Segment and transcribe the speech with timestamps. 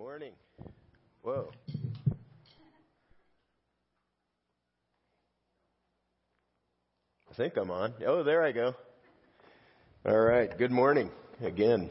[0.00, 0.32] morning.
[1.20, 1.50] Whoa.
[7.30, 7.92] I think I'm on.
[8.06, 8.72] Oh, there I go.
[10.06, 10.56] All right.
[10.56, 11.10] Good morning
[11.42, 11.90] again.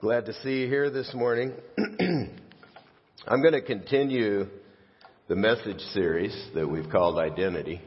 [0.00, 1.52] Glad to see you here this morning.
[1.78, 4.46] I'm going to continue
[5.28, 7.82] the message series that we've called Identity.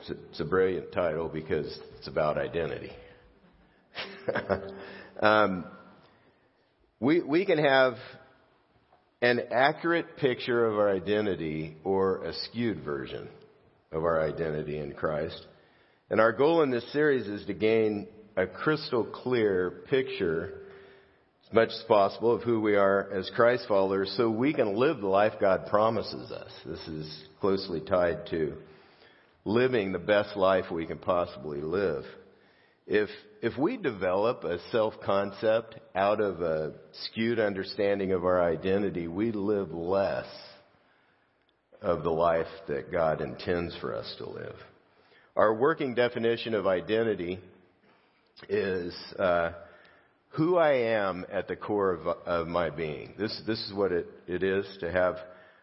[0.00, 2.90] It's a, brilliant title because it's about identity.
[5.22, 5.66] um,
[7.00, 7.94] we, we can have
[9.22, 13.28] an accurate picture of our identity or a skewed version
[13.90, 15.46] of our identity in Christ.
[16.10, 20.62] And our goal in this series is to gain a crystal clear picture,
[21.46, 25.00] as much as possible, of who we are as Christ followers so we can live
[25.00, 26.50] the life God promises us.
[26.66, 28.56] This is closely tied to
[29.44, 32.04] living the best life we can possibly live.
[32.86, 33.08] If,
[33.42, 36.72] if we develop a self-concept out of a
[37.04, 40.26] skewed understanding of our identity, we live less
[41.82, 44.54] of the life that God intends for us to live.
[45.36, 47.40] Our working definition of identity
[48.48, 49.52] is uh,
[50.30, 53.14] who I am at the core of, of my being.
[53.18, 55.16] This, this is what it, it is to have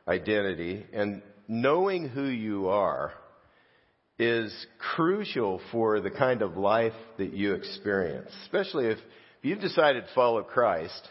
[0.07, 0.85] identity.
[0.93, 3.13] And knowing who you are
[4.19, 4.53] is
[4.95, 8.97] crucial for the kind of life that you experience, especially if,
[9.39, 11.07] if you've decided to follow Christ.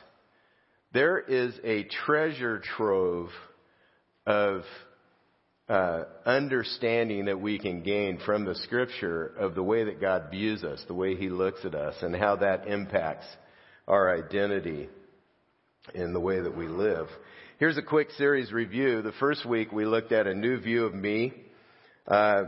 [0.93, 3.29] There is a treasure trove
[4.27, 4.63] of
[5.69, 10.65] uh, understanding that we can gain from the Scripture of the way that God views
[10.65, 13.27] us, the way He looks at us, and how that impacts
[13.87, 14.89] our identity
[15.95, 17.07] in the way that we live.
[17.59, 19.03] Here's a quick series review.
[19.03, 21.33] The first week we looked at a new view of me.
[22.07, 22.45] Uh,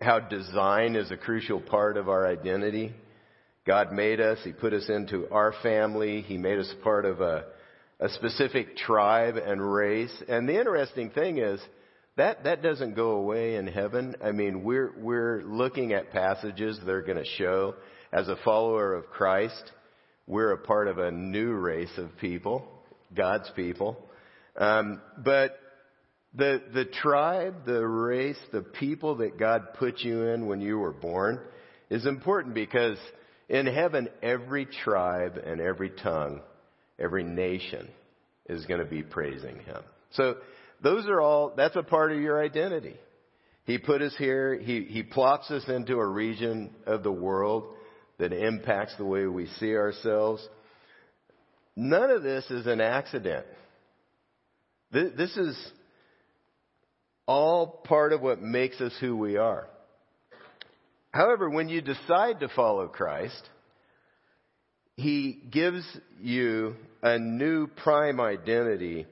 [0.00, 2.92] how design is a crucial part of our identity.
[3.66, 4.38] God made us.
[4.44, 6.22] He put us into our family.
[6.22, 7.44] He made us part of a,
[8.00, 10.14] a specific tribe and race.
[10.28, 11.60] And the interesting thing is
[12.16, 14.14] that, that doesn't go away in heaven.
[14.22, 17.74] I mean, we're, we're looking at passages that are going to show
[18.12, 19.72] as a follower of Christ,
[20.26, 22.66] we're a part of a new race of people,
[23.14, 23.96] God's people.
[24.56, 25.58] Um, but
[26.34, 30.92] the, the tribe, the race, the people that God put you in when you were
[30.92, 31.40] born
[31.90, 32.98] is important because
[33.48, 36.40] in heaven, every tribe and every tongue,
[36.98, 37.88] every nation
[38.48, 39.82] is going to be praising Him.
[40.12, 40.36] So
[40.82, 42.96] those are all, that's a part of your identity.
[43.64, 47.64] He put us here, He, he plops us into a region of the world
[48.18, 50.46] that impacts the way we see ourselves.
[51.76, 53.44] None of this is an accident.
[54.90, 55.72] This is
[57.26, 59.68] all part of what makes us who we are.
[61.16, 63.48] However, when you decide to follow Christ,
[64.96, 65.84] He gives
[66.20, 69.06] you a new prime identity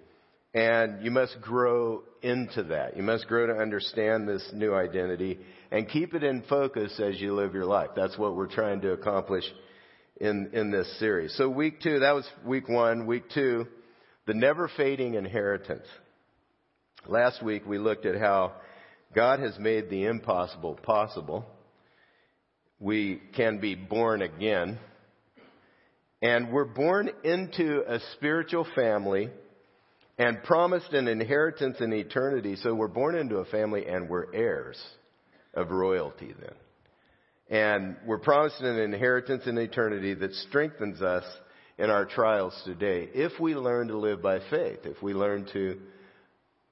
[0.52, 2.96] and you must grow into that.
[2.96, 5.38] You must grow to understand this new identity
[5.72, 7.90] and keep it in focus as you live your life.
[7.96, 9.44] That's what we're trying to accomplish
[10.20, 11.34] in, in this series.
[11.36, 13.06] So week two, that was week one.
[13.06, 13.66] Week two,
[14.26, 15.86] the never fading inheritance.
[17.08, 18.52] Last week we looked at how
[19.14, 21.46] God has made the impossible possible.
[22.80, 24.78] We can be born again.
[26.22, 29.30] And we're born into a spiritual family
[30.18, 32.56] and promised an inheritance in eternity.
[32.56, 34.82] So we're born into a family and we're heirs
[35.54, 36.54] of royalty then.
[37.50, 41.24] And we're promised an inheritance in eternity that strengthens us
[41.78, 45.78] in our trials today if we learn to live by faith, if we learn to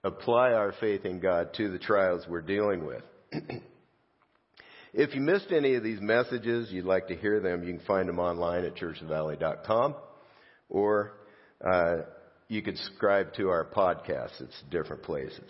[0.04, 3.02] apply our faith in God to the trials we're dealing with.
[4.92, 8.08] if you missed any of these messages, you'd like to hear them, you can find
[8.08, 9.94] them online at churchvalley.com
[10.68, 11.12] or
[11.64, 11.96] uh,
[12.48, 14.40] you could subscribe to our podcast.
[14.40, 15.48] It's different places.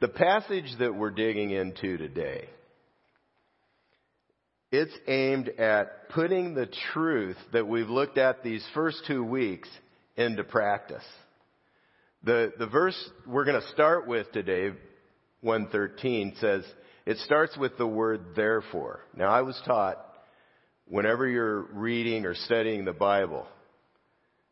[0.00, 2.48] The passage that we're digging into today,
[4.70, 9.68] it's aimed at putting the truth that we've looked at these first two weeks
[10.16, 11.04] into practice.
[12.24, 14.70] The, the verse we're going to start with today,
[15.42, 16.64] 113, says,
[17.06, 19.00] it starts with the word therefore.
[19.16, 19.98] Now I was taught
[20.86, 23.46] whenever you're reading or studying the Bible,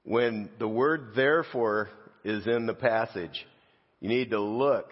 [0.05, 1.91] when the word therefore
[2.25, 3.47] is in the passage,
[4.01, 4.91] you need to look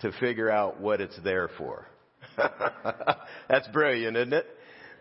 [0.00, 1.86] to figure out what it's there for.
[3.48, 4.46] That's brilliant, isn't it?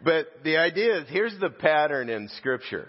[0.03, 2.87] But the idea is here's the pattern in scripture.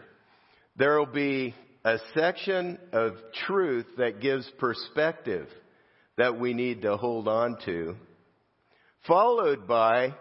[0.77, 1.55] There will be
[1.85, 3.15] a section of
[3.47, 5.49] truth that gives perspective
[6.17, 7.97] that we need to hold on to,
[9.07, 10.15] followed by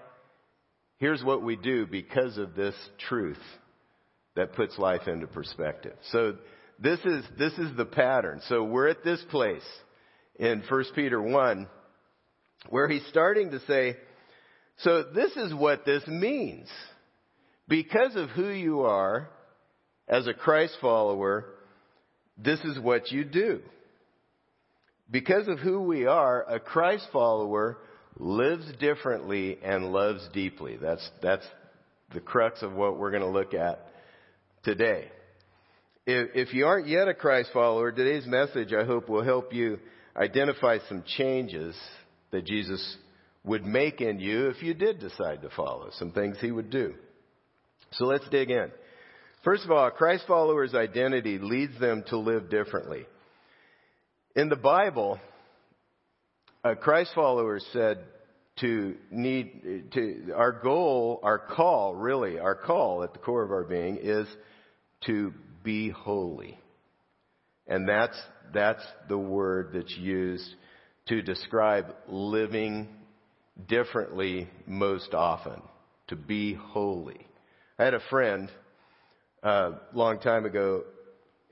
[0.97, 2.75] here's what we do because of this
[3.09, 3.41] truth
[4.35, 5.95] that puts life into perspective.
[6.12, 6.35] So
[6.80, 8.41] this is, this is the pattern.
[8.47, 9.63] So we're at this place
[10.35, 11.68] in 1 Peter 1
[12.69, 13.97] where he's starting to say,
[14.77, 16.69] so this is what this means.
[17.68, 19.30] Because of who you are
[20.07, 21.45] as a Christ follower,
[22.38, 23.62] this is what you do.
[25.09, 27.77] Because of who we are, a Christ follower
[28.18, 30.77] lives differently and loves deeply.
[30.77, 31.45] That's, that's
[32.13, 33.88] the crux of what we're going to look at
[34.63, 35.10] today.
[36.06, 39.80] If, if you aren't yet a Christ follower, today's message, I hope, will help you
[40.15, 41.75] identify some changes
[42.31, 42.98] that Jesus
[43.44, 46.94] would make in you if you did decide to follow, some things he would do.
[47.94, 48.71] So let's dig in.
[49.44, 53.06] First of all, a Christ follower's identity leads them to live differently.
[54.36, 55.19] In the Bible,
[56.63, 58.00] a Christ followers said
[58.60, 63.63] to need to our goal, our call, really, our call at the core of our
[63.63, 64.27] being is
[65.06, 65.33] to
[65.63, 66.57] be holy.
[67.68, 68.19] And that's
[68.54, 70.48] that's the word that's used
[71.07, 72.88] to describe living
[73.68, 75.62] differently most often.
[76.07, 77.25] To be holy.
[77.80, 78.50] I had a friend
[79.42, 80.83] a uh, long time ago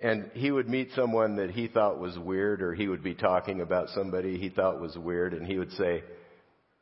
[0.02, 3.62] and he would meet someone that he thought was weird, or he would be talking
[3.62, 6.04] about somebody he thought was weird, and he would say,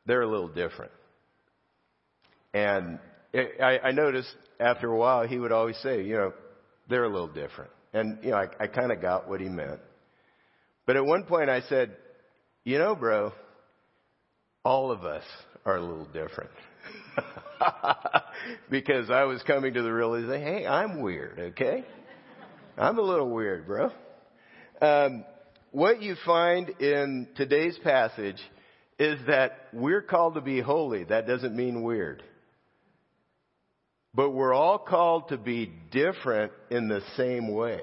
[0.06, 0.90] they're a little different.
[2.54, 2.98] And
[3.34, 6.32] I, I noticed after a while he would always say, you know,
[6.88, 7.70] they're a little different.
[7.92, 9.80] And, you know, I, I kind of got what he meant.
[10.86, 11.96] But at one point I said,
[12.64, 13.32] you know, bro,
[14.64, 15.24] all of us
[15.64, 16.50] are a little different.
[18.70, 21.84] because I was coming to the realization, hey, I'm weird, okay?
[22.80, 23.90] I'm a little weird, bro.
[24.80, 25.26] Um,
[25.70, 28.40] what you find in today's passage
[28.98, 31.04] is that we're called to be holy.
[31.04, 32.22] That doesn't mean weird.
[34.14, 37.82] But we're all called to be different in the same way.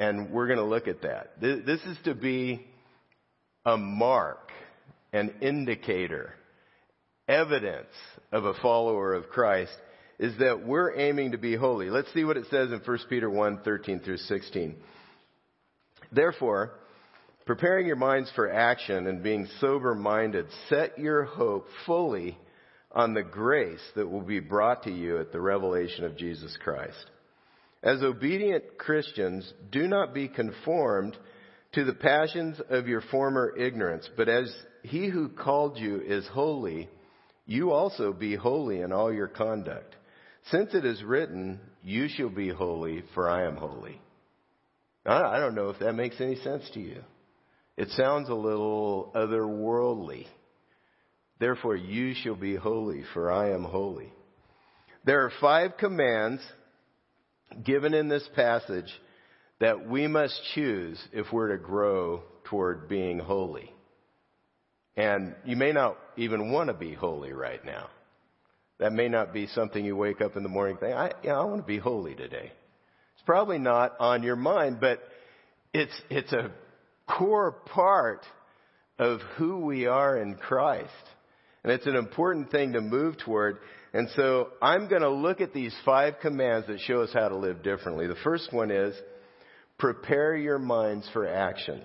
[0.00, 1.40] And we're going to look at that.
[1.40, 2.66] This is to be
[3.64, 4.50] a mark,
[5.12, 6.34] an indicator,
[7.28, 7.94] evidence
[8.32, 9.70] of a follower of Christ
[10.18, 11.90] is that we're aiming to be holy.
[11.90, 14.76] Let's see what it says in 1 Peter 1 13 through 16.
[16.12, 16.72] Therefore,
[17.46, 22.38] preparing your minds for action and being sober minded, set your hope fully
[22.92, 27.10] on the grace that will be brought to you at the revelation of Jesus Christ.
[27.82, 31.16] As obedient Christians, do not be conformed
[31.72, 36.88] to the passions of your former ignorance, but as he who called you is holy,
[37.46, 39.96] you also be holy in all your conduct.
[40.50, 44.00] Since it is written, You shall be holy, for I am holy.
[45.06, 47.02] I don't know if that makes any sense to you.
[47.76, 50.26] It sounds a little otherworldly.
[51.38, 54.12] Therefore, you shall be holy, for I am holy.
[55.04, 56.40] There are five commands
[57.62, 58.90] given in this passage
[59.60, 63.70] that we must choose if we're to grow toward being holy.
[64.96, 67.88] And you may not even want to be holy right now.
[68.78, 71.40] That may not be something you wake up in the morning think, I, you know,
[71.40, 72.50] I want to be holy today.
[73.14, 75.00] It's probably not on your mind, but
[75.72, 76.50] it's, it's a
[77.06, 78.24] core part
[78.98, 80.90] of who we are in Christ.
[81.62, 83.58] And it's an important thing to move toward.
[83.92, 87.36] And so I'm going to look at these five commands that show us how to
[87.36, 88.06] live differently.
[88.06, 88.94] The first one is
[89.78, 91.80] prepare your minds for action.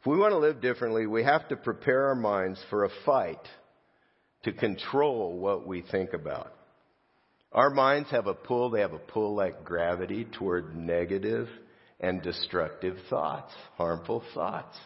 [0.00, 3.40] If we want to live differently, we have to prepare our minds for a fight
[4.44, 6.52] to control what we think about.
[7.52, 11.48] Our minds have a pull, they have a pull like gravity toward negative
[12.00, 14.76] and destructive thoughts, harmful thoughts.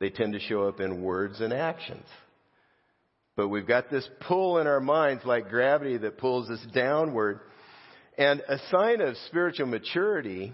[0.00, 2.06] They tend to show up in words and actions.
[3.36, 7.40] But we've got this pull in our minds like gravity that pulls us downward.
[8.18, 10.52] And a sign of spiritual maturity,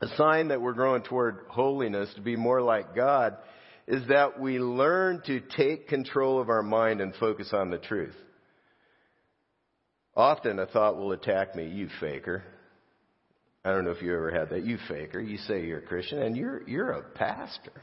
[0.00, 3.36] a sign that we're growing toward holiness to be more like God,
[3.88, 8.14] is that we learn to take control of our mind and focus on the truth.
[10.14, 12.44] Often a thought will attack me, you faker.
[13.64, 14.64] I don't know if you ever had that.
[14.64, 15.18] You faker.
[15.18, 17.82] You say you're a Christian and you're, you're a pastor.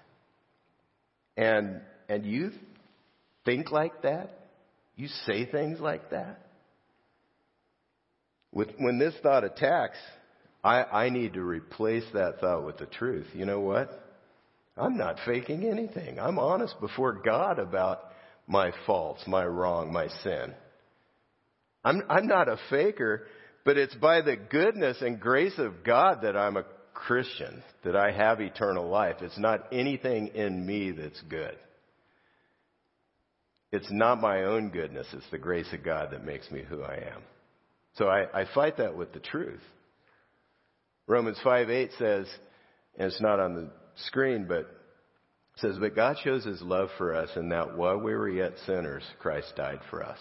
[1.38, 2.52] And, and you
[3.44, 4.48] think like that?
[4.96, 6.40] You say things like that?
[8.52, 9.98] With, when this thought attacks,
[10.64, 13.28] I, I need to replace that thought with the truth.
[13.34, 14.05] You know what?
[14.78, 16.20] I'm not faking anything.
[16.20, 18.02] I'm honest before God about
[18.48, 20.54] my faults, my wrong, my sin.
[21.84, 23.28] I'm, I'm not a faker,
[23.64, 28.12] but it's by the goodness and grace of God that I'm a Christian, that I
[28.12, 29.18] have eternal life.
[29.22, 31.56] It's not anything in me that's good.
[33.72, 36.96] It's not my own goodness, it's the grace of God that makes me who I
[36.96, 37.22] am.
[37.98, 39.62] So I, I fight that with the truth.
[41.08, 42.28] Romans 5 8 says,
[42.98, 44.68] and it's not on the screen, but
[45.58, 49.04] says, But God shows his love for us in that while we were yet sinners,
[49.20, 50.20] Christ died for us.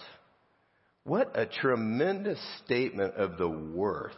[1.03, 4.13] What a tremendous statement of the worth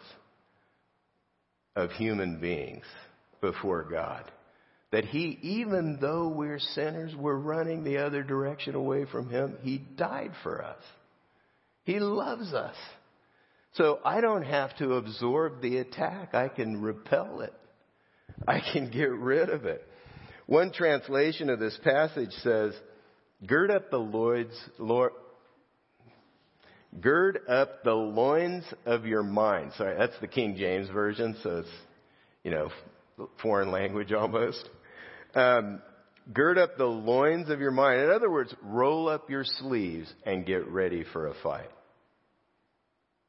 [1.76, 2.86] of human beings
[3.42, 4.24] before God.
[4.92, 9.80] That he, even though we're sinners, we're running the other direction away from him, he
[9.80, 10.82] died for us.
[11.84, 12.76] He loves us.
[13.74, 16.34] So I don't have to absorb the attack.
[16.34, 17.54] I can repel it.
[18.48, 19.86] I can get rid of it.
[20.46, 22.74] One translation of this passage says,
[23.46, 25.12] gird up the loins, Lord,
[27.02, 29.74] gird up the loins of your mind.
[29.78, 31.70] Sorry, that's the King James version, so it's,
[32.44, 32.70] you know,
[33.42, 34.68] foreign language almost.
[35.36, 35.82] Um,
[36.34, 38.02] gird up the loins of your mind.
[38.02, 41.70] In other words, roll up your sleeves and get ready for a fight.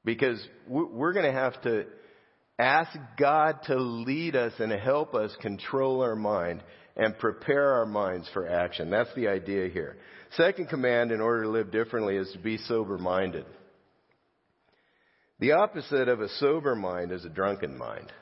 [0.05, 1.87] Because we're going to have to
[2.59, 6.62] ask God to lead us and help us control our mind
[6.97, 8.91] and prepare our minds for action.
[8.91, 9.97] That's the idea here.
[10.33, 13.47] Second command in order to live differently is to be sober minded.
[15.38, 18.12] The opposite of a sober mind is a drunken mind.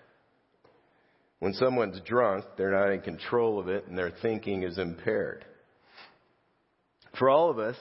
[1.38, 5.44] When someone's drunk, they're not in control of it and their thinking is impaired.
[7.18, 7.76] For all of us,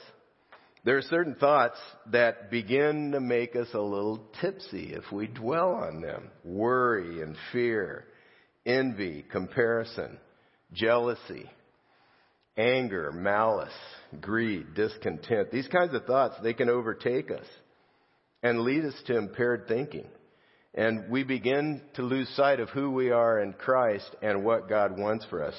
[0.86, 1.78] there are certain thoughts
[2.12, 6.30] that begin to make us a little tipsy if we dwell on them.
[6.44, 8.04] Worry and fear,
[8.64, 10.16] envy, comparison,
[10.72, 11.50] jealousy,
[12.56, 13.68] anger, malice,
[14.20, 15.50] greed, discontent.
[15.50, 17.46] These kinds of thoughts, they can overtake us
[18.44, 20.06] and lead us to impaired thinking.
[20.72, 24.96] And we begin to lose sight of who we are in Christ and what God
[24.96, 25.56] wants for us.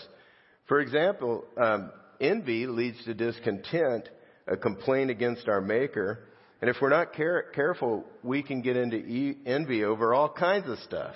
[0.68, 1.92] For example, um,
[2.22, 4.08] envy leads to discontent,
[4.48, 6.20] a complaint against our Maker.
[6.62, 10.70] And if we're not care- careful, we can get into e- envy over all kinds
[10.70, 11.16] of stuff.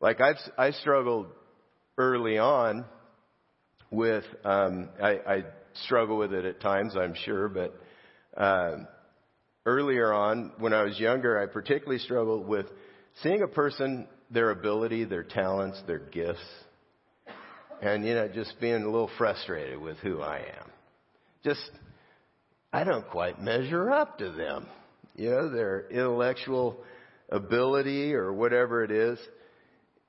[0.00, 1.28] Like I've, I struggled
[1.96, 2.84] early on
[3.90, 5.44] with, um, I, I
[5.84, 7.74] struggle with it at times, I'm sure, but
[8.36, 8.86] um,
[9.64, 12.66] earlier on, when I was younger, I particularly struggled with
[13.22, 16.40] seeing a person, their ability, their talents, their gifts,
[17.80, 20.70] and, you know, just being a little frustrated with who I am.
[21.44, 21.70] Just,
[22.72, 24.66] I don't quite measure up to them.
[25.14, 26.78] You know, their intellectual
[27.28, 29.18] ability or whatever it is.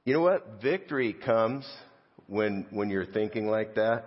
[0.06, 0.62] You know what?
[0.62, 1.68] Victory comes
[2.28, 4.06] when, when you're thinking like that.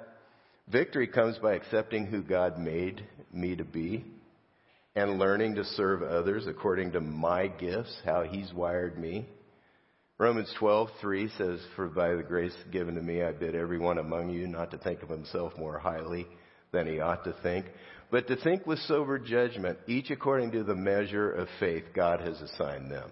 [0.69, 4.05] Victory comes by accepting who God made me to be
[4.95, 9.29] and learning to serve others according to my gifts, how He's wired me.
[10.19, 14.47] Romans 12:3 says, "For by the grace given to me, I bid everyone among you
[14.47, 16.27] not to think of himself more highly
[16.73, 17.67] than he ought to think,
[18.11, 22.41] but to think with sober judgment, each according to the measure of faith God has
[22.41, 23.11] assigned them."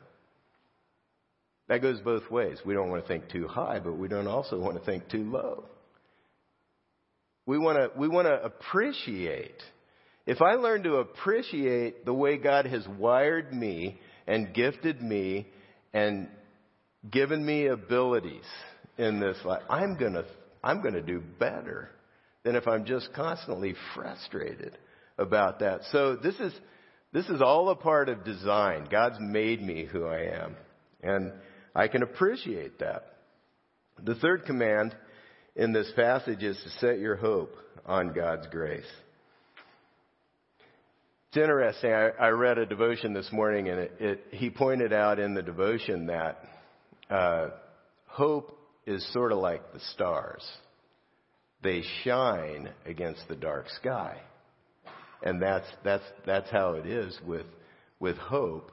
[1.69, 2.59] That goes both ways.
[2.65, 5.31] We don't want to think too high, but we don't also want to think too
[5.31, 5.65] low.
[7.47, 9.63] We want to, we want to appreciate
[10.27, 15.47] if I learn to appreciate the way God has wired me and gifted me
[15.93, 16.29] and
[17.11, 18.47] given me abilities
[18.97, 20.25] in this life, I'm gonna,
[20.63, 21.91] I'm gonna do better
[22.45, 24.79] than if I'm just constantly frustrated
[25.19, 25.81] about that.
[25.91, 26.53] So this is,
[27.13, 28.87] this is all a part of design.
[28.91, 30.57] God's made me who I am.
[31.03, 31.33] And
[31.75, 33.17] I can appreciate that.
[34.03, 34.95] The third command
[35.57, 38.85] in this passage is to set your hope on God's grace.
[41.29, 41.93] It's interesting.
[41.93, 45.43] I, I read a devotion this morning, and it, it, he pointed out in the
[45.43, 46.45] devotion that
[47.11, 47.49] uh,
[48.07, 50.45] hope is sort of like the stars.
[51.65, 54.21] They shine against the dark sky,
[55.23, 57.47] and that's that's that's how it is with
[57.99, 58.71] with hope.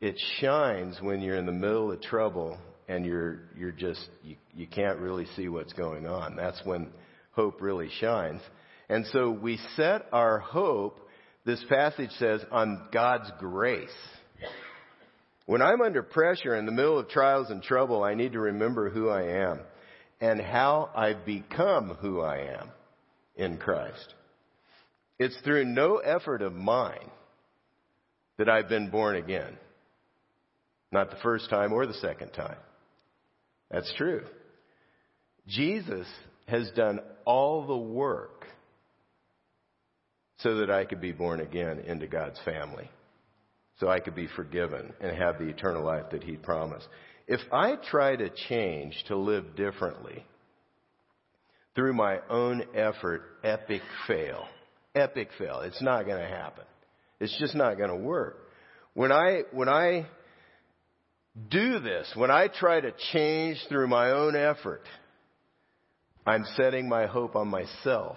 [0.00, 2.56] It shines when you're in the middle of trouble
[2.88, 6.36] and you're you're just you, you can't really see what's going on.
[6.36, 6.88] That's when
[7.32, 8.40] hope really shines.
[8.88, 10.98] And so we set our hope
[11.44, 13.88] this passage says, on God's grace.
[15.46, 18.90] When I'm under pressure in the middle of trials and trouble, I need to remember
[18.90, 19.60] who I am
[20.20, 22.68] and how I've become who I am
[23.36, 24.14] in Christ.
[25.18, 27.10] It's through no effort of mine
[28.38, 29.56] that I've been born again.
[30.92, 32.56] Not the first time or the second time.
[33.70, 34.22] That's true.
[35.46, 36.06] Jesus
[36.46, 38.46] has done all the work
[40.38, 42.90] so that I could be born again into God's family.
[43.78, 46.88] So I could be forgiven and have the eternal life that He promised.
[47.30, 50.26] If I try to change to live differently
[51.76, 54.48] through my own effort, epic fail.
[54.96, 55.60] Epic fail.
[55.60, 56.64] It's not going to happen.
[57.20, 58.48] It's just not going to work.
[58.94, 60.08] When I, when I
[61.48, 64.82] do this, when I try to change through my own effort,
[66.26, 68.16] I'm setting my hope on myself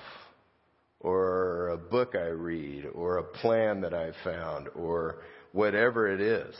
[1.00, 5.18] or a book I read or a plan that I found or
[5.52, 6.56] whatever it is.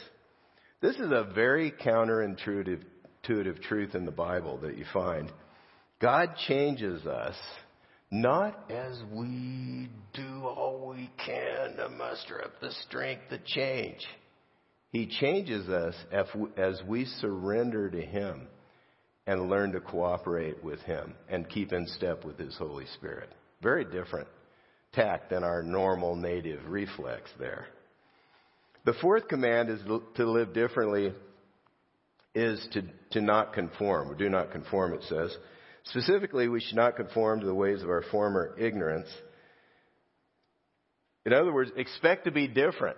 [0.84, 2.84] This is a very counterintuitive
[3.24, 5.32] intuitive truth in the Bible that you find.
[6.02, 7.38] God changes us
[8.12, 14.06] not as we do all we can to muster up the strength to change.
[14.92, 15.96] He changes us
[16.58, 18.50] as we surrender to Him
[19.26, 23.30] and learn to cooperate with Him and keep in step with His Holy Spirit.
[23.62, 24.28] Very different
[24.92, 27.68] tact than our normal native reflex there.
[28.86, 29.80] The fourth command is
[30.16, 31.14] to live differently
[32.36, 34.18] is to, to not conform.
[34.18, 35.36] Do not conform, it says.
[35.86, 39.08] Specifically, we should not conform to the ways of our former ignorance.
[41.26, 42.98] In other words, expect to be different.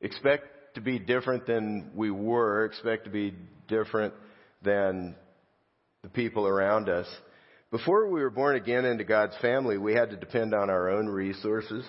[0.00, 2.64] Expect to be different than we were.
[2.64, 3.34] Expect to be
[3.68, 4.14] different
[4.62, 5.14] than
[6.02, 7.06] the people around us.
[7.70, 11.06] Before we were born again into God's family, we had to depend on our own
[11.06, 11.84] resources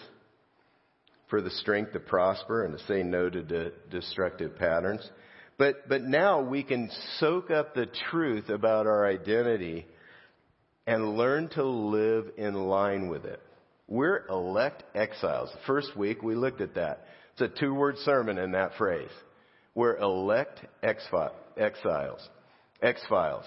[1.29, 5.07] for the strength to prosper and to say no to de- destructive patterns.
[5.57, 6.89] But, but now we can
[7.19, 9.85] soak up the truth about our identity
[10.85, 13.39] and learn to live in line with it.
[13.87, 15.51] We're elect exiles.
[15.51, 17.05] The first week we looked at that.
[17.33, 19.09] It's a two word sermon in that phrase.
[19.73, 21.31] We're elect exiles.
[22.81, 23.45] X Files.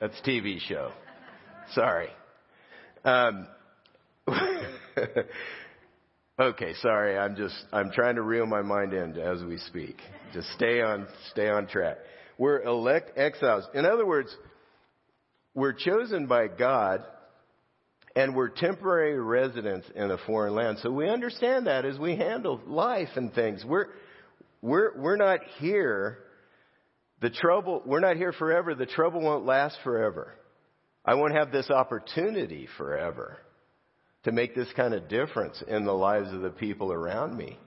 [0.00, 0.92] That's TV show.
[1.74, 2.08] Sorry.
[3.04, 3.46] Um,
[6.42, 7.16] okay, sorry.
[7.16, 9.96] I'm just I'm trying to reel my mind in as we speak.
[10.32, 11.98] Just stay on stay on track.
[12.38, 13.64] We're elect exiles.
[13.74, 14.34] In other words,
[15.54, 17.04] we're chosen by God
[18.16, 20.78] and we're temporary residents in a foreign land.
[20.82, 23.64] So we understand that as we handle life and things.
[23.64, 23.86] We're
[24.60, 26.18] we're we're not here
[27.20, 28.74] the trouble we're not here forever.
[28.74, 30.34] The trouble won't last forever.
[31.04, 33.38] I won't have this opportunity forever
[34.24, 37.58] to make this kind of difference in the lives of the people around me.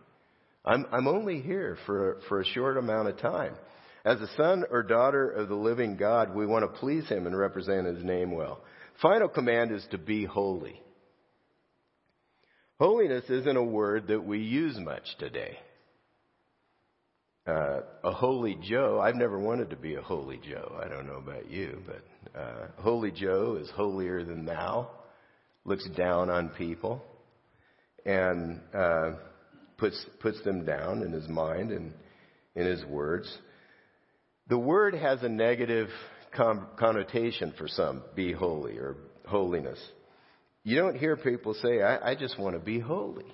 [0.64, 3.56] I'm, I'm only here for, for a short amount of time.
[4.04, 7.38] As a son or daughter of the living God, we want to please Him and
[7.38, 8.62] represent His name well.
[9.02, 10.82] Final command is to be holy.
[12.80, 15.58] Holiness isn't a word that we use much today.
[17.48, 20.80] Uh, a holy Joe, I've never wanted to be a holy Joe.
[20.84, 24.90] I don't know about you, but uh, holy Joe is holier than thou,
[25.66, 27.04] looks down on people,
[28.06, 29.14] and uh,
[29.78, 31.94] puts, puts them down in his mind and
[32.56, 33.36] in his words.
[34.48, 35.90] The word has a negative
[36.36, 39.80] com- connotation for some, be holy or holiness.
[40.64, 43.26] You don't hear people say, I, I just want to be holy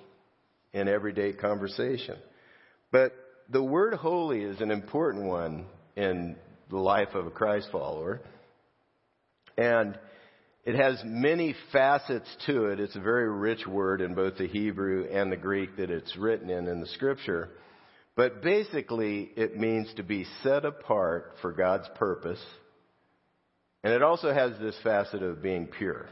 [0.72, 2.16] in everyday conversation.
[2.90, 3.12] But
[3.50, 5.66] the word holy is an important one
[5.96, 6.36] in
[6.70, 8.20] the life of a Christ follower.
[9.58, 9.98] And
[10.64, 12.78] it has many facets to it.
[12.78, 16.50] It's a very rich word in both the Hebrew and the Greek that it's written
[16.50, 17.50] in in the scripture.
[18.14, 22.42] But basically, it means to be set apart for God's purpose.
[23.82, 26.06] And it also has this facet of being pure.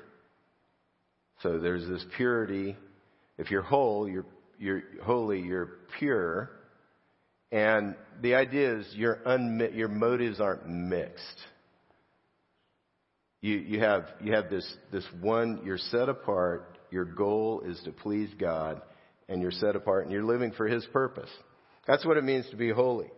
[1.43, 2.77] So there's this purity.
[3.39, 4.27] If you're whole, you're,
[4.59, 6.51] you're holy, you're pure.
[7.53, 11.39] And the idea is your, unmi- your motives aren't mixed.
[13.41, 17.93] You, you have, you have this, this one, you're set apart, your goal is to
[17.93, 18.83] please God,
[19.29, 21.31] and you're set apart and you're living for His purpose.
[21.87, 23.11] That's what it means to be holy.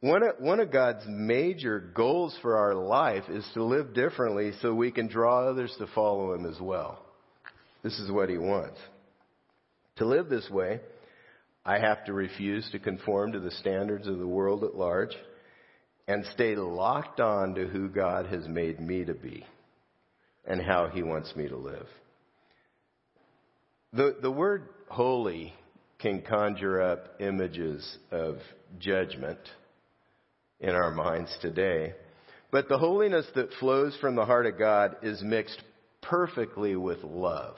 [0.00, 4.74] One of, one of God's major goals for our life is to live differently so
[4.74, 7.00] we can draw others to follow Him as well.
[7.84, 8.78] This is what He wants.
[9.96, 10.80] To live this way,
[11.64, 15.14] I have to refuse to conform to the standards of the world at large
[16.08, 19.44] and stay locked on to who God has made me to be
[20.44, 21.86] and how He wants me to live.
[23.92, 25.52] The, the word holy
[25.98, 28.38] can conjure up images of
[28.78, 29.38] judgment
[30.60, 31.94] in our minds today.
[32.50, 35.62] But the holiness that flows from the heart of God is mixed
[36.02, 37.56] perfectly with love.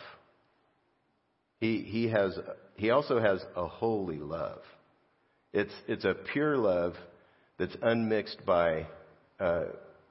[1.61, 2.39] He, he, has,
[2.77, 4.61] he also has a holy love.
[5.53, 6.95] It's, it's a pure love
[7.59, 8.87] that's unmixed by
[9.41, 9.65] uh,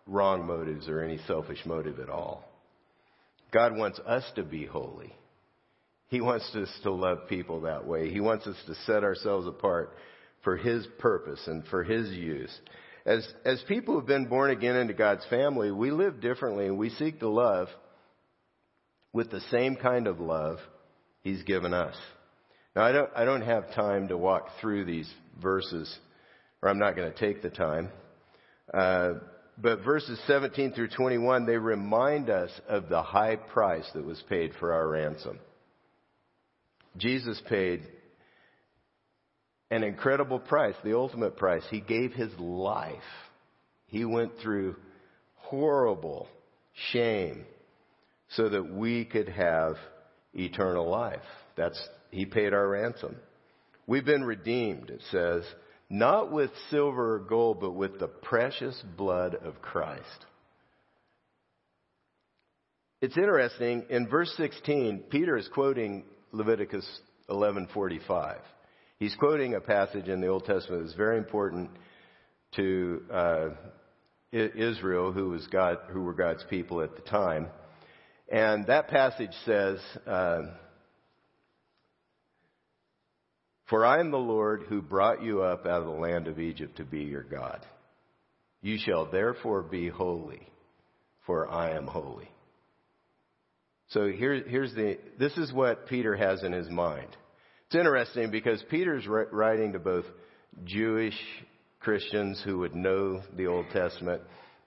[0.07, 2.43] wrong motives or any selfish motive at all.
[3.51, 5.13] God wants us to be holy.
[6.07, 8.11] He wants us to love people that way.
[8.11, 9.95] He wants us to set ourselves apart
[10.43, 12.55] for His purpose and for His use.
[13.05, 16.89] As, as people who've been born again into God's family, we live differently and we
[16.89, 17.67] seek to love
[19.11, 20.57] with the same kind of love
[21.21, 21.95] He's given us.
[22.75, 25.95] Now, I don't, I don't have time to walk through these verses
[26.63, 27.89] or I'm not going to take the time.
[28.73, 29.15] Uh,
[29.57, 34.53] but verses 17 through 21, they remind us of the high price that was paid
[34.59, 35.39] for our ransom.
[36.97, 37.83] Jesus paid
[39.71, 41.63] an incredible price, the ultimate price.
[41.69, 42.95] He gave his life.
[43.87, 44.77] He went through
[45.35, 46.29] horrible
[46.91, 47.45] shame
[48.29, 49.75] so that we could have
[50.33, 51.19] eternal life.
[51.57, 53.17] That's, he paid our ransom.
[53.85, 55.43] We've been redeemed, it says,
[55.93, 60.25] not with silver or gold, but with the precious blood of Christ.
[62.99, 66.87] It's interesting, in verse 16, Peter is quoting Leviticus
[67.29, 68.39] 11:45.
[68.97, 71.69] He's quoting a passage in the Old Testament that's very important
[72.55, 73.49] to uh,
[74.31, 77.49] Israel, who was God, who were God's people at the time.
[78.31, 80.41] And that passage says, uh,
[83.69, 86.77] For I am the Lord who brought you up out of the land of Egypt
[86.77, 87.65] to be your God.
[88.61, 90.47] You shall therefore be holy,
[91.25, 92.29] for I am holy.
[93.89, 97.15] So here, here's the, this is what Peter has in his mind.
[97.67, 100.05] It's interesting because Peter's writing to both
[100.63, 101.17] Jewish
[101.79, 104.21] Christians who would know the Old Testament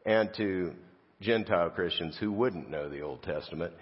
[0.04, 0.72] and to
[1.20, 3.72] Gentile Christians who wouldn't know the Old Testament.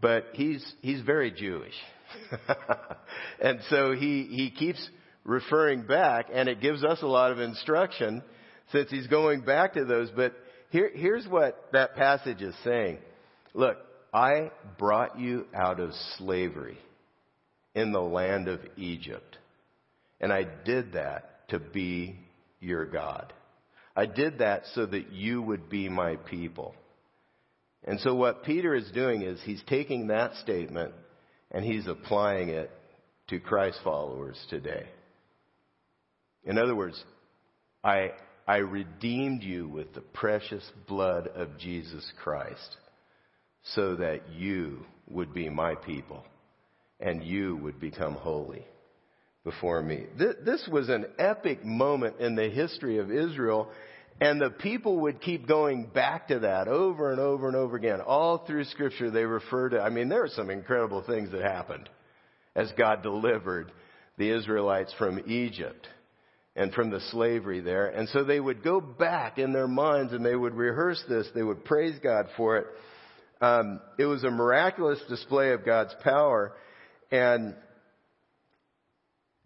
[0.00, 1.74] But he's, he's very Jewish.
[3.40, 4.88] and so he, he keeps
[5.24, 8.22] referring back, and it gives us a lot of instruction
[8.72, 10.10] since he's going back to those.
[10.14, 10.34] But
[10.70, 12.98] here, here's what that passage is saying.
[13.54, 13.78] Look,
[14.12, 16.78] I brought you out of slavery
[17.74, 19.38] in the land of Egypt.
[20.20, 22.18] And I did that to be
[22.60, 23.32] your God.
[23.96, 26.74] I did that so that you would be my people.
[27.84, 30.94] And so what Peter is doing is he's taking that statement
[31.50, 32.70] and he's applying it
[33.28, 34.86] to Christ followers today.
[36.44, 37.02] In other words,
[37.82, 38.12] I,
[38.46, 42.76] I redeemed you with the precious blood of Jesus Christ
[43.74, 46.24] so that you would be my people
[47.00, 48.64] and you would become holy
[49.44, 50.06] before me.
[50.16, 53.68] This was an epic moment in the history of Israel
[54.20, 58.00] and the people would keep going back to that over and over and over again.
[58.00, 61.88] All through scripture they refer to, I mean, there are some incredible things that happened
[62.54, 63.72] as God delivered
[64.16, 65.88] the Israelites from Egypt
[66.56, 67.88] and from the slavery there.
[67.88, 71.26] And so they would go back in their minds and they would rehearse this.
[71.34, 72.66] They would praise God for it.
[73.40, 76.52] Um, it was a miraculous display of God's power,
[77.10, 77.54] and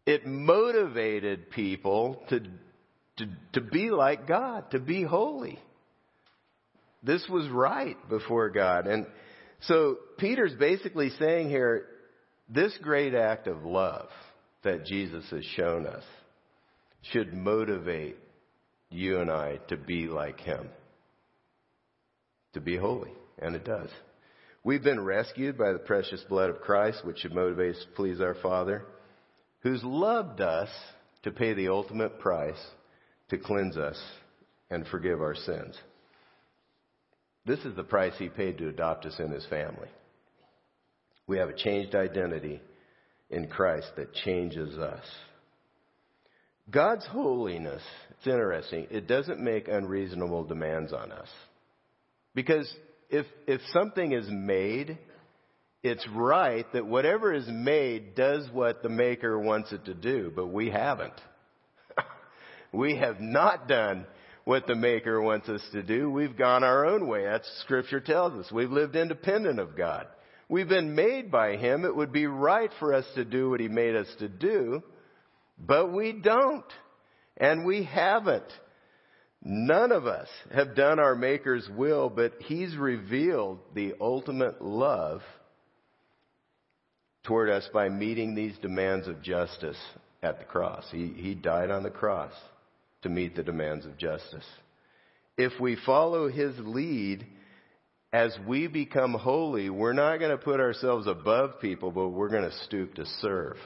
[0.07, 2.41] it motivated people to,
[3.19, 5.59] to, to be like God, to be holy.
[7.03, 8.87] This was right before God.
[8.87, 9.07] And
[9.63, 11.87] so Peter's basically saying here,
[12.49, 14.09] this great act of love
[14.65, 16.03] that Jesus has shown us
[17.13, 18.17] should motivate
[18.91, 20.69] you and I to be like him,
[22.55, 23.13] to be holy.
[23.39, 23.91] And it does.
[24.65, 28.21] We've been rescued by the precious blood of Christ, which should motivate us to please
[28.21, 28.85] our Father,
[29.61, 30.69] who's loved us
[31.23, 32.59] to pay the ultimate price
[33.31, 34.01] to cleanse us
[34.71, 35.77] and forgive our sins.
[37.47, 39.89] This is the price he paid to adopt us in his family.
[41.27, 42.61] We have a changed identity
[43.31, 45.05] in Christ that changes us.
[46.71, 51.29] God's holiness, it's interesting, it doesn't make unreasonable demands on us.
[52.35, 52.73] Because
[53.09, 54.99] if, if something is made,
[55.83, 60.49] it's right that whatever is made does what the maker wants it to do, but
[60.49, 61.15] we haven't.
[62.73, 64.07] We have not done
[64.45, 66.11] what the maker wants us to do.
[66.11, 67.25] We've gone our own way.
[67.25, 68.51] That's scripture tells us.
[68.51, 70.07] We've lived independent of God.
[70.49, 71.85] We've been made by him.
[71.85, 74.83] It would be right for us to do what he made us to do,
[75.59, 76.65] but we don't.
[77.37, 78.51] And we haven't.
[79.43, 85.23] None of us have done our Maker's will, but He's revealed the ultimate love
[87.23, 89.79] toward us by meeting these demands of justice
[90.23, 90.85] at the cross.
[90.91, 92.33] He, he died on the cross
[93.03, 94.47] to meet the demands of justice.
[95.37, 97.27] If we follow His lead,
[98.13, 102.49] as we become holy, we're not going to put ourselves above people, but we're going
[102.49, 103.57] to stoop to serve.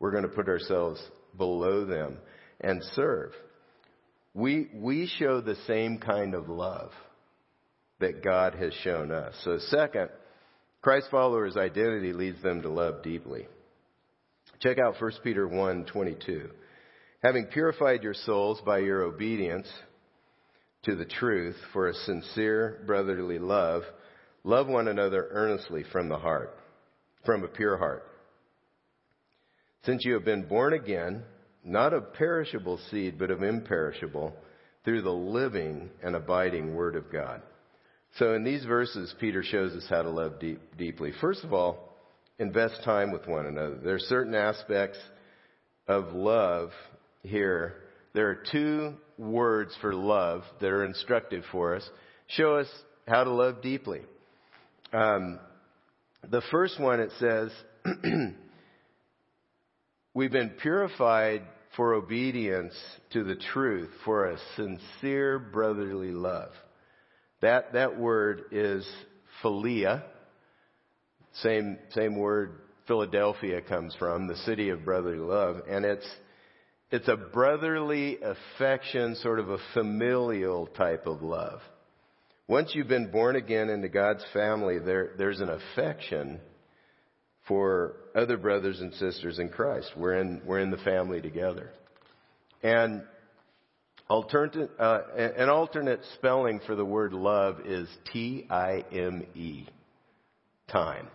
[0.00, 1.00] We're going to put ourselves
[1.36, 2.18] below them
[2.60, 3.32] and serve.
[4.34, 6.90] We, we show the same kind of love
[8.00, 9.34] that God has shown us.
[9.44, 10.10] So second,
[10.82, 13.46] Christ followers' identity leads them to love deeply.
[14.60, 16.50] Check out 1 Peter 1 22.
[17.22, 19.68] Having purified your souls by your obedience
[20.84, 23.82] to the truth for a sincere brotherly love,
[24.44, 26.56] love one another earnestly from the heart,
[27.24, 28.04] from a pure heart.
[29.84, 31.22] Since you have been born again,
[31.64, 34.34] not of perishable seed, but of imperishable,
[34.84, 37.42] through the living and abiding Word of God.
[38.18, 41.12] So in these verses, Peter shows us how to love deep, deeply.
[41.20, 41.96] First of all,
[42.38, 43.78] invest time with one another.
[43.82, 44.98] There are certain aspects
[45.88, 46.70] of love
[47.22, 47.76] here.
[48.14, 51.88] There are two words for love that are instructive for us.
[52.28, 52.68] Show us
[53.06, 54.00] how to love deeply.
[54.92, 55.38] Um,
[56.28, 57.50] the first one, it says,
[60.14, 61.42] We've been purified
[61.76, 62.74] for obedience
[63.12, 66.52] to the truth, for a sincere brotherly love.
[67.42, 68.88] That, that word is
[69.42, 70.02] philia.
[71.42, 75.60] Same, same word Philadelphia comes from, the city of brotherly love.
[75.68, 76.08] And it's,
[76.90, 81.60] it's a brotherly affection, sort of a familial type of love.
[82.48, 86.40] Once you've been born again into God's family, there, there's an affection
[87.48, 89.90] for other brothers and sisters in Christ.
[89.96, 91.70] We're in, we're in the family together.
[92.62, 93.02] And
[94.08, 99.68] alternate, uh, an alternate spelling for the word love is T-I-M-E.
[100.68, 101.06] Time.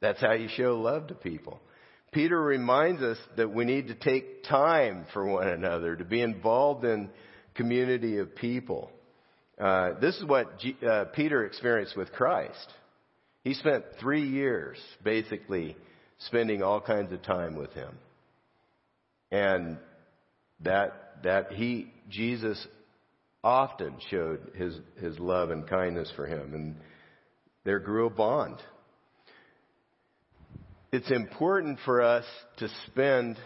[0.00, 1.60] That's how you show love to people.
[2.14, 6.84] Peter reminds us that we need to take time for one another, to be involved
[6.84, 7.10] in
[7.54, 8.90] community of people.
[9.58, 12.72] Uh, this is what G, uh, Peter experienced with Christ.
[13.42, 15.76] He spent three years basically
[16.26, 17.98] spending all kinds of time with him.
[19.32, 19.78] And
[20.60, 22.64] that, that he, Jesus
[23.42, 26.54] often showed his, his love and kindness for him.
[26.54, 26.76] And
[27.64, 28.58] there grew a bond.
[30.94, 32.24] It's important for us
[32.58, 33.36] to spend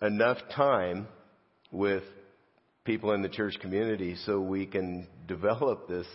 [0.00, 1.06] enough time
[1.70, 2.02] with
[2.86, 6.06] people in the church community so we can develop this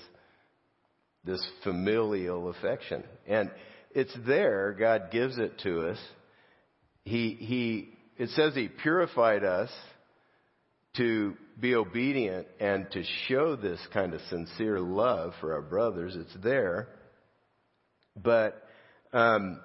[1.24, 3.04] this familial affection.
[3.28, 3.52] And
[3.92, 6.00] it's there, God gives it to us.
[7.04, 9.70] He, he, it says He purified us
[10.98, 16.16] to be obedient and to show this kind of sincere love for our brothers.
[16.16, 16.88] It's there.
[18.16, 18.60] But,
[19.14, 19.60] um,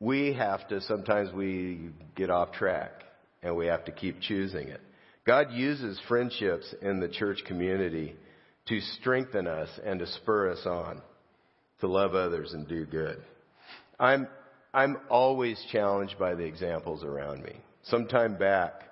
[0.00, 2.90] we have to, sometimes we get off track
[3.42, 4.80] and we have to keep choosing it.
[5.26, 8.16] God uses friendships in the church community
[8.68, 11.02] to strengthen us and to spur us on
[11.80, 13.22] to love others and do good.
[13.98, 14.28] I'm,
[14.72, 17.56] I'm always challenged by the examples around me.
[17.84, 18.82] Some time back,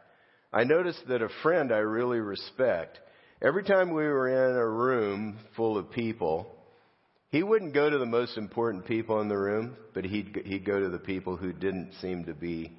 [0.53, 2.99] I noticed that a friend I really respect,
[3.43, 6.47] every time we were in a room full of people,
[7.31, 10.81] he wouldn't go to the most important people in the room, but he'd, he'd go
[10.81, 12.73] to the people who didn't seem to be,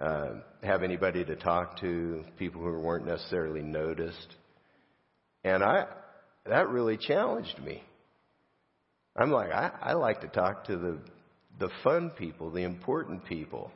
[0.00, 4.36] uh, have anybody to talk to, people who weren't necessarily noticed.
[5.44, 5.86] And I,
[6.46, 7.82] that really challenged me.
[9.16, 10.98] I'm like, I, I like to talk to the
[11.58, 13.72] the fun people, the important people,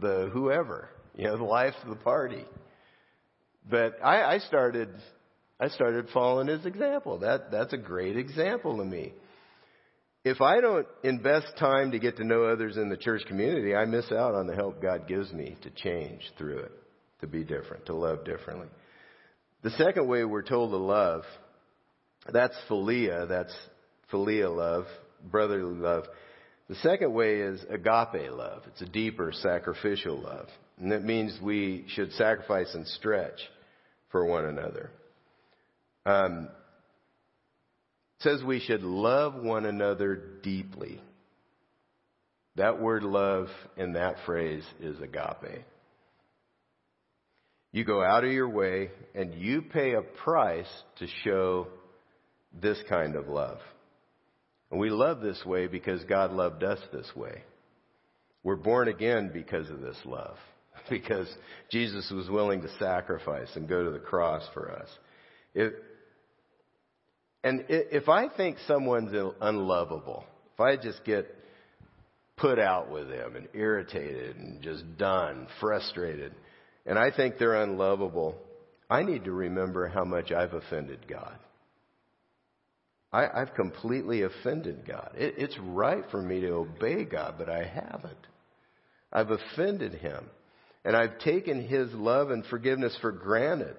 [0.00, 2.44] the whoever, you know, the life of the party.
[3.68, 4.88] But I, I started
[5.60, 7.18] I started following his example.
[7.18, 9.12] That that's a great example to me.
[10.28, 13.86] If I don't invest time to get to know others in the church community, I
[13.86, 16.72] miss out on the help God gives me to change through it,
[17.20, 18.68] to be different, to love differently.
[19.62, 21.22] The second way we're told to love
[22.30, 23.26] that's philia.
[23.26, 23.54] That's
[24.12, 24.84] philia love,
[25.30, 26.04] brotherly love.
[26.68, 28.64] The second way is agape love.
[28.66, 30.48] It's a deeper sacrificial love.
[30.78, 33.40] And that means we should sacrifice and stretch
[34.12, 34.90] for one another.
[36.04, 36.48] Um,
[38.20, 41.00] says we should love one another deeply.
[42.56, 45.64] That word love in that phrase is agape.
[47.70, 50.66] You go out of your way and you pay a price
[50.98, 51.68] to show
[52.52, 53.58] this kind of love.
[54.70, 57.42] And we love this way because God loved us this way.
[58.42, 60.36] We're born again because of this love,
[60.90, 61.28] because
[61.70, 64.88] Jesus was willing to sacrifice and go to the cross for us.
[65.54, 65.72] If,
[67.44, 70.24] and if I think someone's unlovable,
[70.54, 71.34] if I just get
[72.36, 76.34] put out with them and irritated and just done, frustrated,
[76.86, 78.36] and I think they're unlovable,
[78.90, 81.38] I need to remember how much I've offended God.
[83.12, 85.12] I, have completely offended God.
[85.16, 88.26] It, it's right for me to obey God, but I haven't.
[89.12, 90.26] I've offended Him.
[90.84, 93.76] And I've taken His love and forgiveness for granted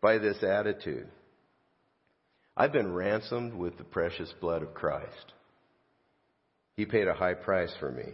[0.00, 1.08] by this attitude.
[2.56, 5.32] I've been ransomed with the precious blood of Christ.
[6.76, 8.12] He paid a high price for me.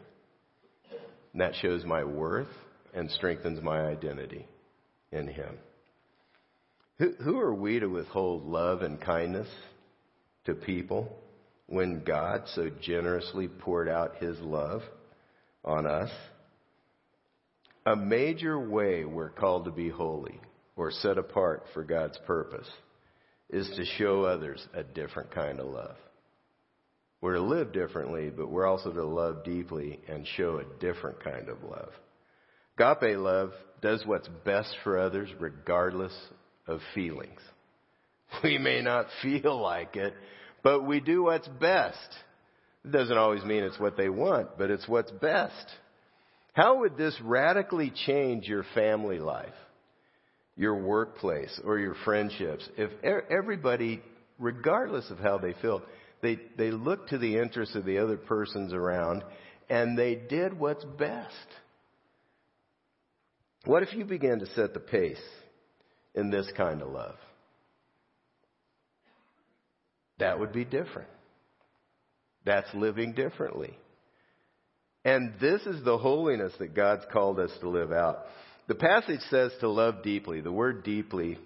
[1.33, 2.49] And that shows my worth
[2.95, 4.47] and strengthens my identity
[5.13, 5.59] in Him.
[6.99, 9.49] Who, who are we to withhold love and kindness
[10.47, 11.17] to people
[11.67, 14.83] when God so generously poured out his love
[15.65, 16.11] on us.
[17.85, 20.41] a major way we're called to be holy
[20.77, 22.69] or set apart for God's purpose
[23.51, 25.97] is to show others a different kind of love.
[27.21, 31.49] We're to live differently, but we're also to love deeply and show a different kind
[31.49, 31.91] of love.
[32.79, 36.15] Agape love does what's best for others regardless
[36.67, 37.41] of feelings.
[38.45, 40.13] We may not feel like it,
[40.63, 41.97] but we do what's best.
[42.85, 45.67] It doesn't always mean it's what they want, but it's what's best.
[46.53, 49.55] How would this radically change your family life,
[50.59, 52.91] your workplace, or your friendships if
[53.31, 54.03] everybody,
[54.41, 55.81] regardless of how they feel,
[56.21, 59.23] they, they looked to the interests of the other persons around
[59.71, 61.33] and they did what's best?
[63.67, 65.23] What if you began to set the pace
[66.17, 67.17] in this kind of love?
[70.19, 71.09] That would be different.
[72.45, 73.79] That's living differently.
[75.05, 78.25] And this is the holiness that God's called us to live out.
[78.69, 80.43] The passage says to love deeply.
[80.43, 81.39] The word deeply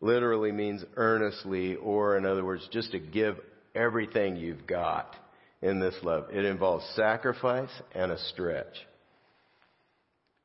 [0.00, 3.36] literally means earnestly, or in other words, just to give
[3.74, 5.14] everything you've got
[5.60, 6.28] in this love.
[6.32, 8.74] It involves sacrifice and a stretch.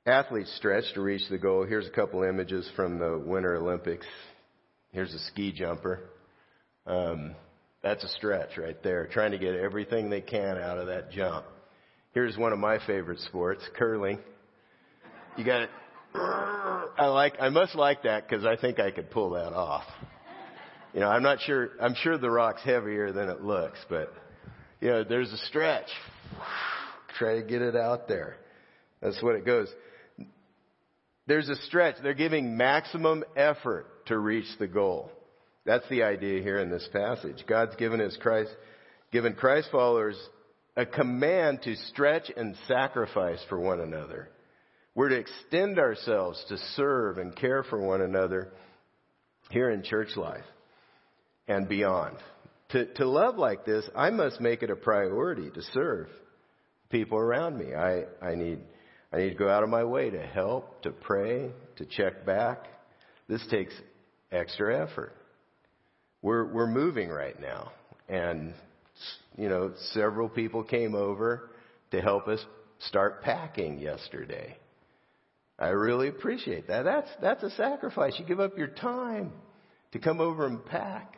[0.06, 1.66] Athletes stretch to reach the goal.
[1.66, 4.06] Here's a couple images from the Winter Olympics.
[4.92, 6.02] Here's a ski jumper.
[6.86, 7.36] Um,
[7.82, 11.46] that's a stretch right there, trying to get everything they can out of that jump.
[12.14, 14.20] Here's one of my favorite sports, curling.
[15.38, 15.70] You got.
[16.16, 17.36] I like.
[17.40, 19.86] I must like that because I think I could pull that off.
[20.94, 21.70] You know, I'm not sure.
[21.82, 24.14] I'm sure the rock's heavier than it looks, but
[24.80, 25.90] you know, there's a stretch.
[27.18, 28.38] Try to get it out there.
[29.02, 29.70] That's what it goes.
[31.26, 31.96] There's a stretch.
[32.04, 35.12] They're giving maximum effort to reach the goal.
[35.66, 37.46] That's the idea here in this passage.
[37.48, 38.52] God's given his Christ,
[39.12, 40.18] given Christ followers
[40.76, 44.30] a command to stretch and sacrifice for one another.
[44.96, 48.52] We're to extend ourselves to serve and care for one another
[49.50, 50.46] here in church life
[51.48, 52.18] and beyond.
[52.70, 56.08] To, to love like this, I must make it a priority to serve
[56.90, 57.74] people around me.
[57.74, 58.60] I, I need
[59.14, 62.66] I need to go out of my way to help, to pray, to check back.
[63.28, 63.74] This takes
[64.32, 65.14] extra effort.
[66.24, 67.74] We're, we're moving right now.
[68.10, 68.56] And,
[69.38, 71.52] you know, several people came over
[71.92, 72.44] to help us
[72.80, 74.58] start packing yesterday.
[75.64, 76.84] I really appreciate that.
[76.84, 78.16] That's, that's a sacrifice.
[78.20, 79.32] You give up your time
[79.94, 81.16] to come over and pack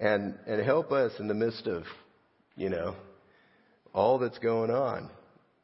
[0.00, 1.84] and, and help us in the midst of,
[2.56, 2.96] you know,
[3.94, 5.08] all that's going on.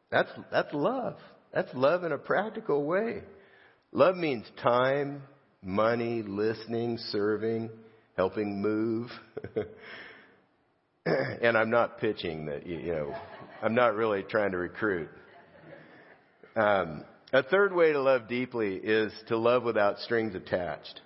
[0.08, 1.16] That's, that's love.
[1.52, 3.22] That's love in a practical way.
[3.90, 5.24] Love means time,
[5.60, 7.70] money, listening, serving,
[8.16, 9.10] helping move.
[11.06, 13.16] and I'm not pitching that, you know,
[13.64, 15.08] I'm not really trying to recruit.
[16.54, 21.00] Um, a third way to love deeply is to love without strings attached.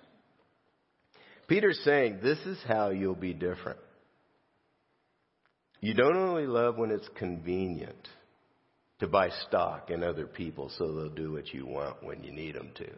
[1.47, 3.79] Peter's saying this is how you'll be different.
[5.81, 8.07] You don't only love when it's convenient
[8.99, 12.55] to buy stock in other people so they'll do what you want when you need
[12.55, 12.89] them to.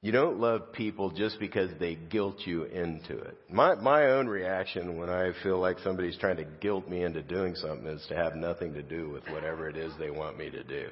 [0.00, 3.36] You don't love people just because they guilt you into it.
[3.50, 7.56] My my own reaction when I feel like somebody's trying to guilt me into doing
[7.56, 10.62] something is to have nothing to do with whatever it is they want me to
[10.62, 10.88] do.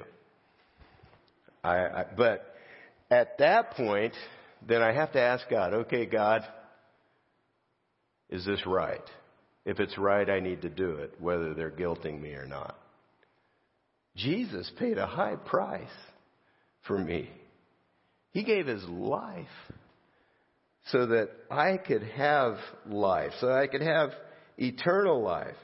[1.63, 2.53] I, I but
[3.09, 4.13] at that point,
[4.67, 6.41] then I have to ask God, okay, God,
[8.29, 9.03] is this right?
[9.65, 12.77] If it's right, I need to do it, whether they're guilting me or not.
[14.17, 15.87] Jesus paid a high price
[16.87, 17.29] for me.
[18.31, 19.47] He gave his life
[20.91, 24.11] so that I could have life, so I could have
[24.57, 25.55] eternal life.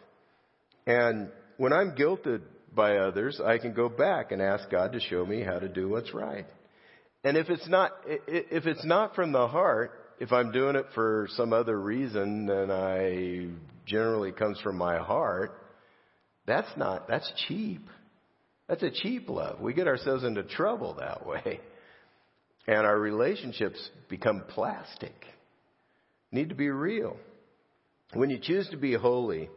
[0.86, 2.42] And when I'm guilted
[2.76, 5.88] by others, I can go back and ask God to show me how to do
[5.90, 6.46] what's right.
[7.24, 11.28] And if it's not, if it's not from the heart, if I'm doing it for
[11.36, 13.48] some other reason than I
[13.86, 15.58] generally comes from my heart,
[16.46, 17.86] that's not, that's cheap.
[18.68, 19.60] That's a cheap love.
[19.62, 21.60] We get ourselves into trouble that way.
[22.68, 25.14] And our relationships become plastic.
[26.32, 27.18] Need to be real.
[28.14, 29.50] When you choose to be holy,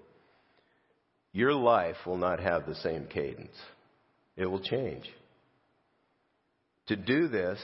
[1.32, 3.56] your life will not have the same cadence.
[4.36, 5.08] It will change.
[6.88, 7.58] To do this,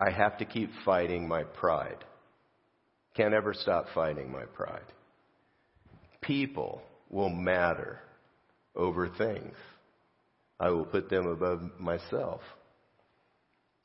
[0.00, 2.04] I have to keep fighting my pride.
[3.16, 4.82] Can't ever stop fighting my pride
[6.28, 7.98] people will matter
[8.76, 9.54] over things.
[10.60, 12.40] I will put them above myself.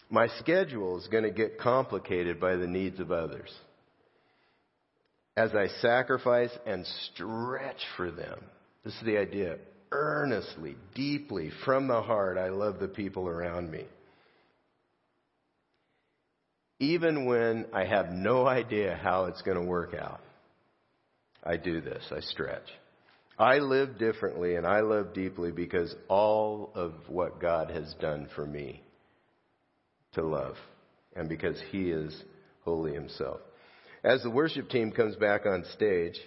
[0.10, 3.52] My schedule is going to get complicated by the needs of others.
[5.36, 8.40] As I sacrifice and stretch for them,
[8.84, 9.58] this is the idea
[9.92, 13.86] earnestly, deeply, from the heart, I love the people around me.
[16.80, 20.20] Even when I have no idea how it's going to work out,
[21.44, 22.04] I do this.
[22.12, 22.68] I stretch.
[23.38, 28.46] I live differently and I love deeply because all of what God has done for
[28.46, 28.83] me
[30.14, 30.56] to love
[31.16, 32.16] and because He is
[32.64, 33.40] holy Himself.
[34.04, 36.20] As the worship team comes back on stage,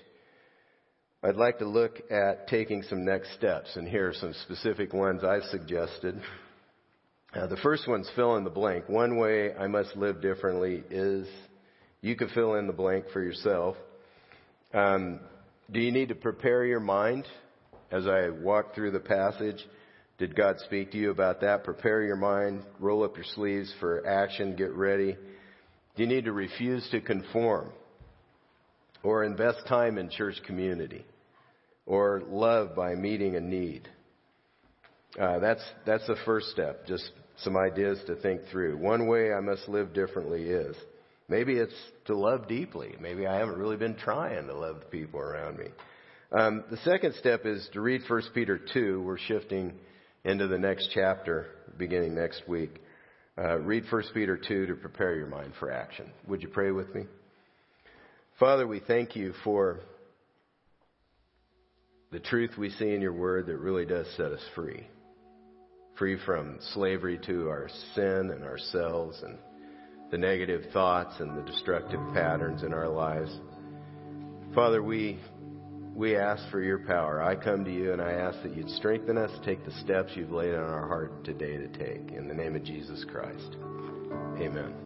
[1.23, 5.25] I'd like to look at taking some next steps, and here are some specific ones
[5.25, 6.21] I've suggested.
[7.35, 8.89] Uh, the first one's fill in the blank.
[8.89, 11.27] One way I must live differently is
[12.01, 13.77] you can fill in the blank for yourself.
[14.73, 15.21] Um,
[15.71, 17.27] do you need to prepare your mind
[17.91, 19.63] as I walk through the passage?
[20.19, 21.65] Did God speak to you about that?
[21.65, 25.17] Prepare your mind, roll up your sleeves for action, get ready.
[25.95, 27.71] Do you need to refuse to conform
[29.03, 31.05] or invest time in church community
[31.85, 33.89] or love by meeting a need?
[35.21, 36.87] Uh, that's that's the first step.
[36.87, 38.77] Just some ideas to think through.
[38.79, 40.77] One way I must live differently is
[41.29, 41.75] Maybe it's
[42.07, 42.95] to love deeply.
[43.01, 45.67] Maybe I haven't really been trying to love the people around me.
[46.31, 49.03] Um, the second step is to read 1 Peter 2.
[49.03, 49.73] We're shifting
[50.27, 51.47] into the next chapter
[51.79, 52.81] beginning next week.
[53.39, 56.11] Uh, read 1 Peter 2 to prepare your mind for action.
[56.27, 57.05] Would you pray with me?
[58.41, 59.79] Father, we thank you for
[62.11, 64.89] the truth we see in your word that really does set us free.
[65.97, 69.39] Free from slavery to our sin and ourselves and
[70.11, 73.31] the negative thoughts and the destructive patterns in our lives.
[74.57, 75.21] Father, we
[75.97, 77.23] we ask for your power.
[77.23, 80.31] I come to you and I ask that you'd strengthen us, take the steps you've
[80.31, 82.13] laid on our heart today to take.
[82.13, 83.57] In the name of Jesus Christ.
[84.39, 84.77] Amen.